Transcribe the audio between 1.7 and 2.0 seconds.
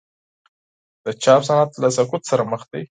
له